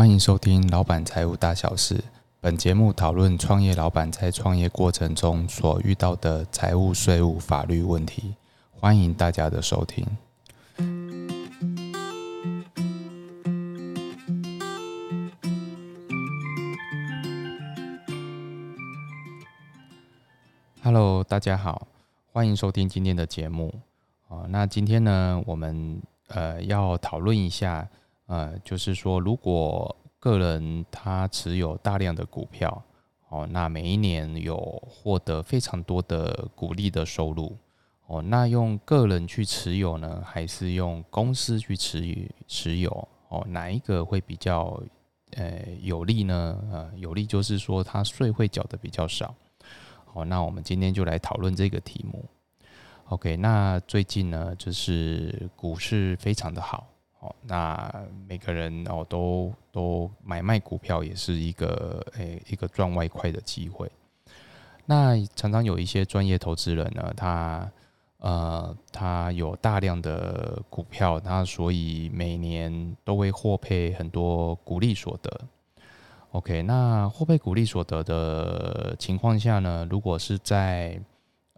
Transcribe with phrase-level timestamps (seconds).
[0.00, 1.94] 欢迎收听《老板财务大小事》。
[2.40, 8.34] 本节目讨论创业老板在创业过程中所遇到的财务、税务、法律问题。
[8.70, 10.06] 欢迎大家的收听。
[20.82, 21.86] Hello，大家好，
[22.32, 23.74] 欢迎收听今天的节目。
[24.30, 27.86] 啊，那今天呢，我们呃要讨论一下。
[28.30, 32.80] 呃，就是说，如果个人他持有大量的股票，
[33.28, 34.56] 哦，那每一年有
[34.86, 37.56] 获得非常多的股利的收入，
[38.06, 43.08] 哦，那用个人去持有呢，还是用公司去持持有？
[43.30, 44.80] 哦，哪一个会比较
[45.32, 46.56] 呃有利呢？
[46.70, 49.34] 呃，有利就是说，他税会缴的比较少。
[50.04, 52.24] 好，那我们今天就来讨论这个题目。
[53.08, 56.86] OK，那最近呢，就是股市非常的好。
[57.20, 63.90] 哦，那每个人哦都都买卖股票也是一个诶一个赚外快的机会。
[64.86, 67.70] 那常常有一些专业投资人呢，他
[68.18, 75.40] 呃他有大量的股票，他所以每年都会获配很多股利所得。
[76.32, 80.98] OK，那获配股利所得的情况下呢，如果是在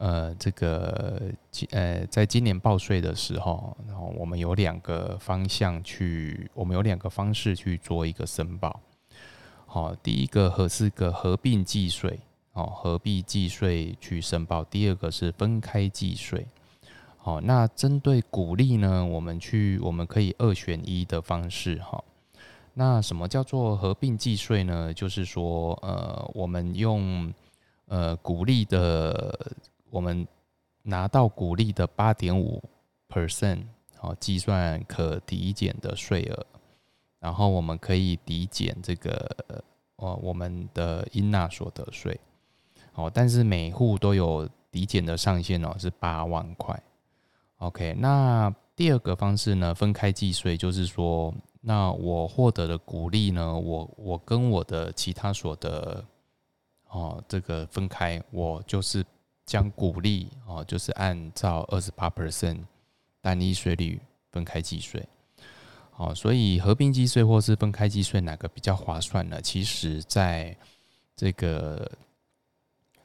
[0.03, 1.23] 呃，这个
[1.53, 8.81] 今呃，在今年报税的时候，然后我们有两个方向去，我们有两个方式去做一个申报。
[9.65, 12.19] 好，第一个和是个合并计税，
[12.53, 16.49] 哦，合并计税去申报；第二个是分开计税。
[17.17, 22.03] 好，那针对鼓励呢，我们去我们可以二选一的方式哈。
[22.75, 24.93] 那什么叫做合并计税呢？
[24.93, 27.33] 就是说，呃，我们用
[27.87, 29.39] 呃鼓励的。
[29.93, 30.27] 我们
[30.83, 32.63] 拿到股利的八点五
[33.11, 33.63] percent，
[33.99, 36.47] 好计算可抵减的税额，
[37.21, 39.63] 然后我们可以抵减这个
[39.97, 42.19] 呃我们的应纳所得税，
[42.93, 46.83] 好，但是每户都有抵减的上限哦，是八万块。
[47.59, 56.03] OK，那第二个方式呢，分开计税，就是说，那我获得的股利呢，我我跟我的其他所得，
[56.89, 59.05] 哦，这个分开，我就是。
[59.45, 62.61] 将股利哦，就是按照二十八 percent
[63.21, 65.07] 单一税率分开计税，
[65.91, 69.41] 好，所以合并计税或是分开计税哪个比较划算呢？
[69.43, 70.57] 其实，在
[71.17, 71.91] 这个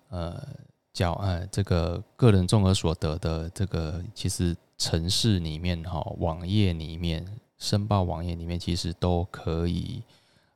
[0.09, 0.47] 呃
[0.93, 7.25] 缴呃这个个人综合所得的这个其实城市里面哈网页里面
[7.57, 10.01] 申报网页里面其实都可以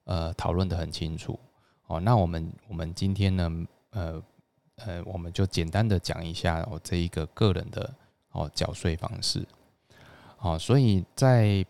[0.05, 1.37] 呃讨论的很清楚
[1.87, 1.99] 哦。
[1.99, 4.23] 那我们我们今天呢呃。
[4.85, 7.93] 呃，我们就简单的讲一下我这一个个人的
[8.31, 9.45] 哦缴税方式，
[10.37, 11.65] 好，所以在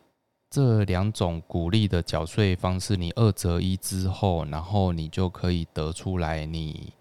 [0.50, 6.94] 这两种鼓励的缴税方式，你二择一之后，然后你就可以得出来你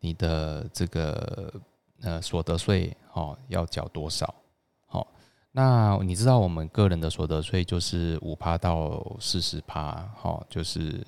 [0.00, 1.52] 你的这个
[2.00, 4.34] 呃所得税哦要缴多少，
[4.86, 5.06] 好，
[5.50, 11.04] 那你知道我们个人的所得税就是五趴到四十趴，好，就是。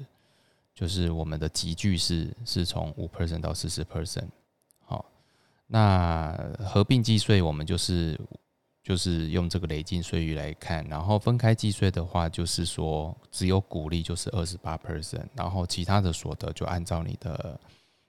[0.74, 4.26] 就是我们的集聚是是从五 percent 到四十 percent，
[4.84, 5.04] 好，
[5.68, 8.20] 那合并计税我们就是
[8.82, 17.58] 就是用这个累进税率来看，然后分开计税的话，就是说只有股利就是二十八 percent，然后其他的所得就按照你的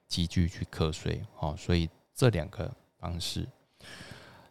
[0.07, 3.47] 集聚去课税，好，所以这两个方式，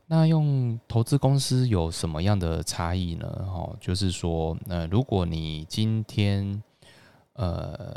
[0.06, 3.26] 那用投资公司有什么样的差异呢？
[3.48, 6.62] 哦，就是说，那如果你今天
[7.34, 7.94] 呃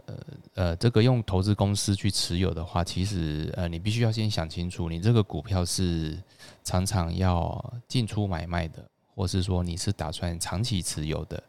[0.56, 6.18] 呃，这个用投资公司去持有的话，其实呃，你必须要先想清楚，你这个股票是
[6.64, 8.84] 常常要进出买卖的，
[9.14, 11.42] 或是说你是打算长期持有的。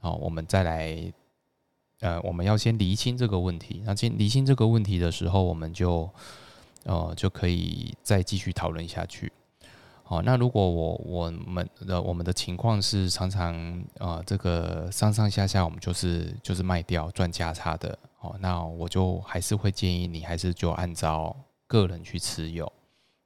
[0.00, 1.12] 好，我们再来，
[2.00, 3.82] 呃，我们要先厘清这个问题。
[3.84, 6.08] 那先厘清这个问题的时候，我们就
[6.84, 9.30] 呃就可以再继续讨论下去。
[10.08, 22.72] 好，那如果我我们的我们的情况是常常呃这个上上下下我们就是就是卖掉赚价差的，哦，那我就还是会建议你还是就按照个人去持有，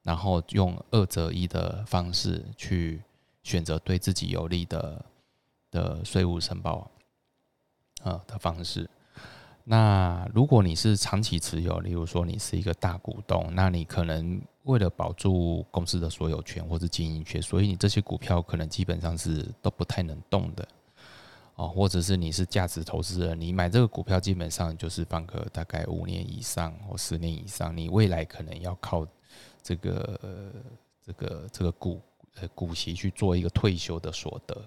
[0.02, 3.00] 然后用二择一的方式去
[3.44, 5.04] 选择对自己有利的
[5.70, 6.90] 的税务申报，
[8.02, 8.90] 呃的方式。
[9.64, 20.66] 那如果你是长期持有，例如说你是一个大股东，那你可能为了保住公司的所有权或者经营权，所以你这些股票可能基本上是都不太能动的
[21.54, 21.68] 哦。
[21.68, 29.06] 或者是你是价值投资人，你买这个股票基本上就是放个大概五年以上或十年以上，你未来可能要靠
[29.62, 30.52] 这个
[31.06, 32.00] 这个这个股
[32.40, 34.60] 呃股息去做一个退休的所得。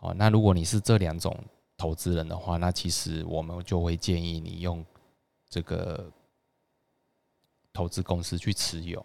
[0.00, 1.36] 哦，那如果你是这两种。
[1.82, 4.86] 投资人的话，那其实我们就会建议你用
[5.48, 6.08] 这个
[7.72, 9.04] 投资公司去持有。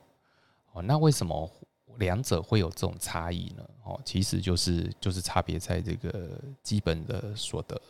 [0.74, 1.52] 哦，那为什么
[1.98, 3.68] 两者会有这种差异呢？
[3.84, 7.82] 哦，其实就是就是差别在这个基本的所得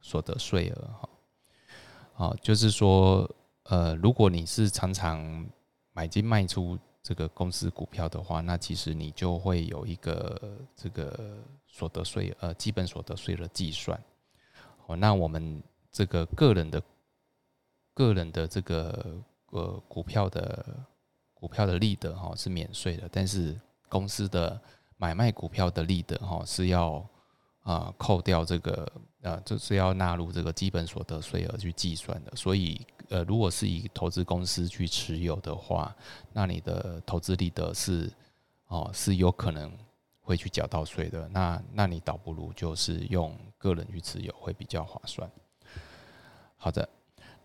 [0.00, 1.08] 所得税额哈。
[2.16, 3.30] 哦，就是说，
[3.64, 5.46] 呃，如果你是常常
[5.92, 10.40] 买进卖出这个公司股票的话，那其实你就会有一个
[10.74, 11.36] 这个
[11.66, 14.02] 所得税呃基本所得税的计算。
[14.86, 16.82] 哦，那我们这个个人的
[17.92, 19.16] 个人的这个
[19.50, 20.64] 呃股票的。
[21.36, 23.54] 股票的利得哈是免税的，但是
[23.90, 24.58] 公司的
[24.96, 27.06] 买卖股票的利得哈是要
[27.60, 28.90] 啊扣掉这个
[29.20, 32.34] 呃，就是要纳入这个基本所得税额去计算的。
[32.34, 32.80] 所以
[33.10, 35.94] 呃，如果是以投资公司去持有的话，
[36.32, 38.10] 那你的投资利得是
[38.68, 39.70] 哦是有可能
[40.24, 41.28] 会去缴到税的。
[41.28, 45.30] 那那你倒不如就是用个人去持有会比较划算。
[46.56, 46.88] 好的。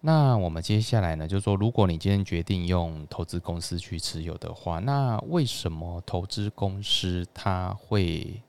[0.02, 8.42] 那我们接下来呢，就是说，如果你今天决定用投资公司去持有的话，那为什么投资公司它会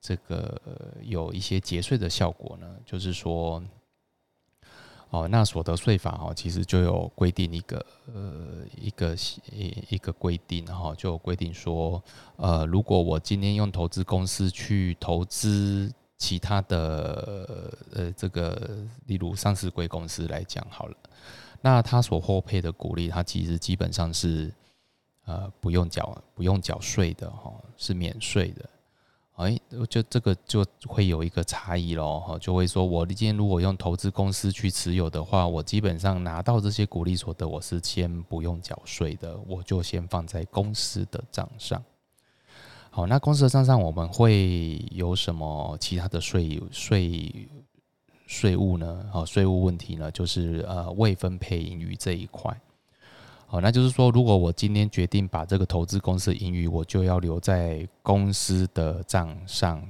[0.00, 0.58] 这个
[1.02, 2.66] 有一些节税的效果呢？
[2.86, 3.62] 就是说，
[5.10, 9.14] 哦，那所得税法哦，其实就有规定一个呃一个
[9.52, 12.02] 一一个规定哈，就有规定说，
[12.36, 15.92] 呃，如果我今天用投资公司去投资。
[16.22, 18.76] 其他的呃，这个
[19.06, 20.94] 例如上市贵公司来讲好了，
[21.62, 24.52] 那他所获配的股利，它其实基本上是
[25.24, 28.68] 呃不用缴不用缴税的哈，是免税的。
[29.40, 29.58] 哎，
[29.88, 41.82] 就这个就会有一个差异喽哈，就会说我今天如果用投资公司去持有的话，我基本上拿到这些股利所得，我是先不用缴税的，我就先放在公司的账上。
[42.90, 47.48] 好，那公司的账上我们会有什么其他的税税
[48.26, 49.06] 税务呢？
[49.10, 52.54] 好，税务问题呢，就是呃未分配盈余这一块。
[53.50, 59.84] 好，那就是说，如果我今天决定把这个投资公司盈余，我就要留在公司的账上，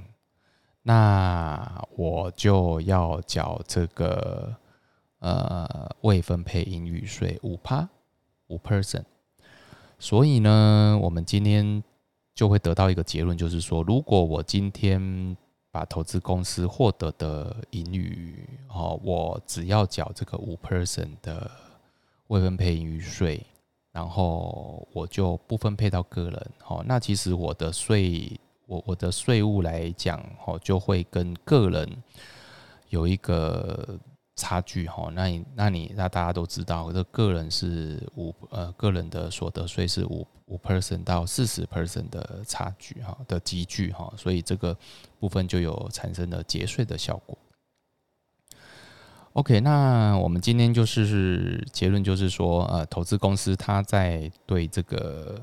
[0.81, 4.51] 那我就要缴这个
[5.19, 7.87] 呃未分配盈余税五趴
[8.47, 9.03] 五 percent。
[9.99, 11.83] 所以呢，我们今天。
[12.33, 15.37] 就会得到一个结论，就是说，如果我今天
[15.69, 21.51] 把投资公司获得的盈余，哦，我只要缴这个五 percent 的
[22.31, 23.45] 未分配盈余税，
[23.91, 31.87] 然后我就不分配到个人，哦，那其实我的税，我我的税务来讲，哦，就会跟个人
[32.89, 33.99] 有一个。
[34.37, 44.75] 差距哈，那你那你那大家都知道，这个人是五呃个人的所得税是五五 percent 到四十 percent 的差距哈的积聚哈，所以这个
[45.19, 47.37] 部分就有产生了节税的效果。
[49.33, 55.39] OK，那我们今天就是结论就是说，呃，投资公司它在对这个。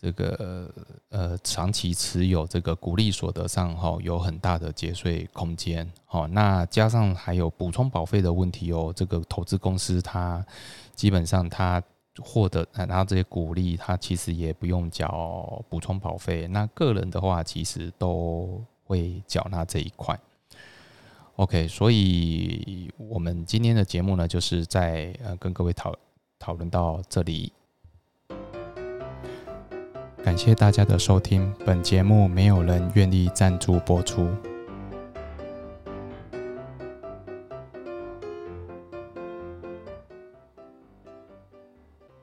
[0.00, 0.72] 这个
[1.08, 5.90] 呃，长期持有这个股利所得上哈，有很大的节税空间。
[6.04, 8.92] 好，那加上还有补充保费的问题哦。
[8.94, 10.46] 这个投资公司它
[10.94, 11.82] 基本上它
[12.20, 16.46] 获得拿到这些股利，它其实也不用缴补充保费。
[16.46, 20.16] 那个人的话，其实都会缴纳这一块。
[21.38, 25.94] OK，所以我们今天的节目呢，就是在呃跟各位讨
[26.36, 27.52] 讨论到这里。
[30.24, 34.28] 感谢大家的收听，本节目没有人愿意赞助播出。